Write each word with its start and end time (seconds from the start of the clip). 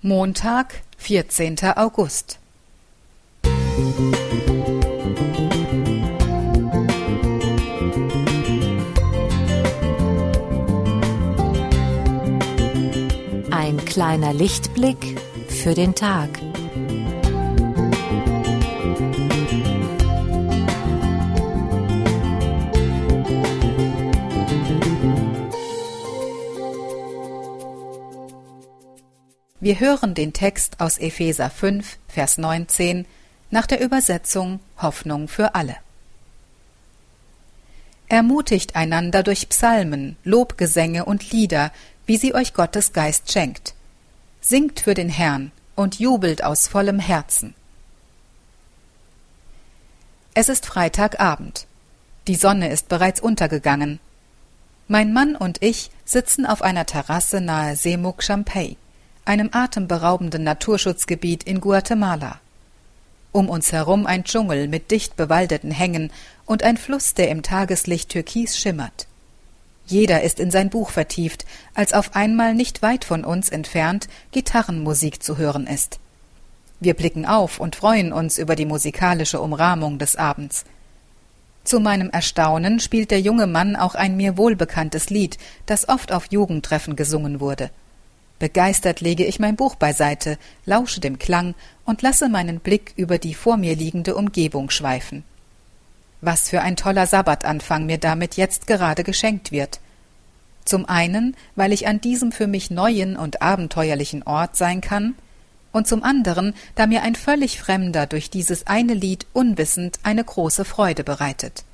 Montag, 0.00 0.82
14. 0.98 1.56
August. 1.74 2.38
Ein 13.50 13.84
kleiner 13.86 14.32
Lichtblick 14.32 15.18
für 15.48 15.74
den 15.74 15.96
Tag. 15.96 16.28
Wir 29.60 29.80
hören 29.80 30.14
den 30.14 30.32
Text 30.32 30.78
aus 30.78 30.98
Epheser 30.98 31.50
5, 31.50 31.98
Vers 32.06 32.38
19 32.38 33.06
nach 33.50 33.66
der 33.66 33.80
Übersetzung 33.80 34.60
Hoffnung 34.80 35.26
für 35.26 35.56
alle. 35.56 35.76
Ermutigt 38.06 38.76
einander 38.76 39.24
durch 39.24 39.48
Psalmen, 39.48 40.16
Lobgesänge 40.22 41.04
und 41.04 41.32
Lieder, 41.32 41.72
wie 42.06 42.18
sie 42.18 42.36
euch 42.36 42.54
Gottes 42.54 42.92
Geist 42.92 43.32
schenkt. 43.32 43.74
Singt 44.40 44.78
für 44.78 44.94
den 44.94 45.08
Herrn 45.08 45.50
und 45.74 45.98
jubelt 45.98 46.44
aus 46.44 46.68
vollem 46.68 47.00
Herzen. 47.00 47.54
Es 50.34 50.48
ist 50.48 50.66
Freitagabend. 50.66 51.66
Die 52.28 52.36
Sonne 52.36 52.70
ist 52.70 52.88
bereits 52.88 53.20
untergegangen. 53.20 53.98
Mein 54.86 55.12
Mann 55.12 55.34
und 55.34 55.60
ich 55.64 55.90
sitzen 56.04 56.46
auf 56.46 56.62
einer 56.62 56.86
Terrasse 56.86 57.40
nahe 57.40 57.74
Semuc 57.74 58.22
Champey 58.22 58.76
einem 59.28 59.50
atemberaubenden 59.52 60.42
Naturschutzgebiet 60.42 61.44
in 61.44 61.60
Guatemala. 61.60 62.40
Um 63.30 63.48
uns 63.48 63.72
herum 63.72 64.06
ein 64.06 64.24
Dschungel 64.24 64.68
mit 64.68 64.90
dicht 64.90 65.16
bewaldeten 65.16 65.70
Hängen 65.70 66.10
und 66.46 66.62
ein 66.62 66.78
Fluss, 66.78 67.14
der 67.14 67.28
im 67.28 67.42
Tageslicht 67.42 68.08
türkis 68.08 68.58
schimmert. 68.58 69.06
Jeder 69.86 70.22
ist 70.22 70.40
in 70.40 70.50
sein 70.50 70.70
Buch 70.70 70.90
vertieft, 70.90 71.46
als 71.74 71.92
auf 71.92 72.14
einmal 72.16 72.54
nicht 72.54 72.82
weit 72.82 73.04
von 73.04 73.24
uns 73.24 73.48
entfernt 73.48 74.08
Gitarrenmusik 74.32 75.22
zu 75.22 75.36
hören 75.36 75.66
ist. 75.66 75.98
Wir 76.80 76.94
blicken 76.94 77.26
auf 77.26 77.60
und 77.60 77.76
freuen 77.76 78.12
uns 78.12 78.38
über 78.38 78.56
die 78.56 78.66
musikalische 78.66 79.40
Umrahmung 79.40 79.98
des 79.98 80.16
Abends. 80.16 80.64
Zu 81.64 81.80
meinem 81.80 82.08
Erstaunen 82.10 82.80
spielt 82.80 83.10
der 83.10 83.20
junge 83.20 83.46
Mann 83.46 83.76
auch 83.76 83.94
ein 83.94 84.16
mir 84.16 84.38
wohlbekanntes 84.38 85.10
Lied, 85.10 85.36
das 85.66 85.88
oft 85.88 86.12
auf 86.12 86.26
Jugendtreffen 86.30 86.96
gesungen 86.96 87.40
wurde. 87.40 87.70
Begeistert 88.38 89.00
lege 89.00 89.24
ich 89.24 89.40
mein 89.40 89.56
Buch 89.56 89.74
beiseite, 89.74 90.38
lausche 90.64 91.00
dem 91.00 91.18
Klang 91.18 91.54
und 91.84 92.02
lasse 92.02 92.28
meinen 92.28 92.60
Blick 92.60 92.92
über 92.96 93.18
die 93.18 93.34
vor 93.34 93.56
mir 93.56 93.74
liegende 93.74 94.14
Umgebung 94.14 94.70
schweifen. 94.70 95.24
Was 96.20 96.48
für 96.48 96.60
ein 96.60 96.76
toller 96.76 97.06
Sabbatanfang 97.06 97.86
mir 97.86 97.98
damit 97.98 98.36
jetzt 98.36 98.66
gerade 98.66 99.02
geschenkt 99.02 99.50
wird. 99.50 99.80
Zum 100.64 100.88
einen, 100.88 101.36
weil 101.56 101.72
ich 101.72 101.88
an 101.88 102.00
diesem 102.00 102.30
für 102.30 102.46
mich 102.46 102.70
neuen 102.70 103.16
und 103.16 103.42
abenteuerlichen 103.42 104.22
Ort 104.24 104.56
sein 104.56 104.80
kann, 104.80 105.14
und 105.70 105.86
zum 105.86 106.02
anderen, 106.02 106.54
da 106.74 106.86
mir 106.86 107.02
ein 107.02 107.14
völlig 107.14 107.60
Fremder 107.60 108.06
durch 108.06 108.30
dieses 108.30 108.66
eine 108.66 108.94
Lied 108.94 109.26
unwissend 109.32 109.98
eine 110.02 110.24
große 110.24 110.64
Freude 110.64 111.04
bereitet. 111.04 111.64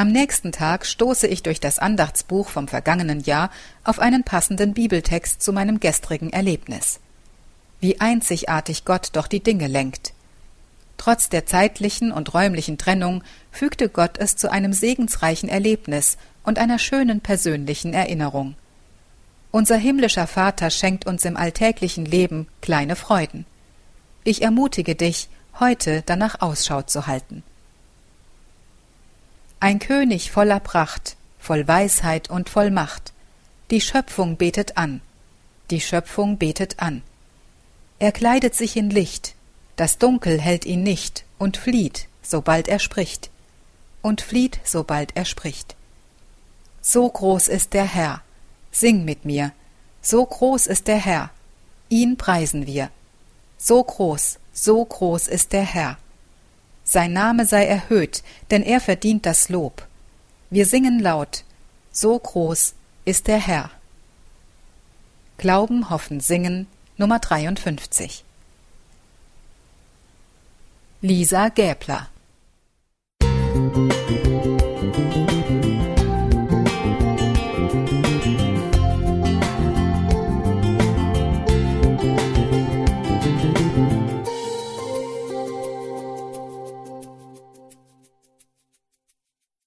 Am 0.00 0.08
nächsten 0.08 0.50
Tag 0.50 0.86
stoße 0.86 1.26
ich 1.26 1.42
durch 1.42 1.60
das 1.60 1.78
Andachtsbuch 1.78 2.48
vom 2.48 2.68
vergangenen 2.68 3.20
Jahr 3.20 3.50
auf 3.84 3.98
einen 3.98 4.24
passenden 4.24 4.72
Bibeltext 4.72 5.42
zu 5.42 5.52
meinem 5.52 5.78
gestrigen 5.78 6.32
Erlebnis. 6.32 7.00
Wie 7.80 8.00
einzigartig 8.00 8.86
Gott 8.86 9.10
doch 9.12 9.26
die 9.26 9.42
Dinge 9.42 9.66
lenkt. 9.66 10.14
Trotz 10.96 11.28
der 11.28 11.44
zeitlichen 11.44 12.12
und 12.12 12.32
räumlichen 12.32 12.78
Trennung 12.78 13.22
fügte 13.52 13.90
Gott 13.90 14.16
es 14.16 14.36
zu 14.36 14.50
einem 14.50 14.72
segensreichen 14.72 15.50
Erlebnis 15.50 16.16
und 16.44 16.58
einer 16.58 16.78
schönen 16.78 17.20
persönlichen 17.20 17.92
Erinnerung. 17.92 18.54
Unser 19.50 19.76
himmlischer 19.76 20.26
Vater 20.26 20.70
schenkt 20.70 21.04
uns 21.04 21.26
im 21.26 21.36
alltäglichen 21.36 22.06
Leben 22.06 22.48
kleine 22.62 22.96
Freuden. 22.96 23.44
Ich 24.24 24.40
ermutige 24.40 24.94
dich, 24.94 25.28
heute 25.58 26.02
danach 26.06 26.40
Ausschau 26.40 26.80
zu 26.80 27.06
halten. 27.06 27.42
Ein 29.62 29.78
König 29.78 30.30
voller 30.30 30.58
Pracht, 30.58 31.16
voll 31.38 31.68
Weisheit 31.68 32.30
und 32.30 32.48
voll 32.48 32.70
Macht. 32.70 33.12
Die 33.70 33.82
Schöpfung 33.82 34.36
betet 34.36 34.78
an. 34.78 35.02
Die 35.70 35.82
Schöpfung 35.82 36.38
betet 36.38 36.80
an. 36.80 37.02
Er 37.98 38.10
kleidet 38.10 38.54
sich 38.54 38.78
in 38.78 38.88
Licht. 38.88 39.34
Das 39.76 39.98
Dunkel 39.98 40.40
hält 40.40 40.64
ihn 40.64 40.82
nicht 40.82 41.26
und 41.38 41.58
flieht, 41.58 42.08
sobald 42.22 42.68
er 42.68 42.78
spricht. 42.78 43.30
Und 44.00 44.22
flieht, 44.22 44.60
sobald 44.64 45.14
er 45.14 45.26
spricht. 45.26 45.76
So 46.80 47.06
groß 47.06 47.48
ist 47.48 47.74
der 47.74 47.84
Herr. 47.84 48.22
Sing 48.72 49.04
mit 49.04 49.26
mir. 49.26 49.52
So 50.00 50.24
groß 50.24 50.68
ist 50.68 50.88
der 50.88 50.96
Herr. 50.96 51.28
Ihn 51.90 52.16
preisen 52.16 52.66
wir. 52.66 52.90
So 53.58 53.84
groß, 53.84 54.38
so 54.54 54.82
groß 54.82 55.28
ist 55.28 55.52
der 55.52 55.64
Herr. 55.64 55.98
Sein 56.92 57.12
Name 57.12 57.46
sei 57.46 57.66
erhöht, 57.66 58.24
denn 58.50 58.64
er 58.64 58.80
verdient 58.80 59.24
das 59.24 59.48
Lob. 59.48 59.86
Wir 60.50 60.66
singen 60.66 60.98
laut, 60.98 61.44
so 61.92 62.18
groß 62.18 62.74
ist 63.04 63.28
der 63.28 63.38
Herr. 63.38 63.70
Glauben, 65.38 65.88
Hoffen, 65.88 66.18
Singen 66.18 66.66
Nummer 66.96 67.20
53 67.20 68.24
Lisa 71.00 71.48
Gäbler 71.50 72.08
Musik 73.54 74.10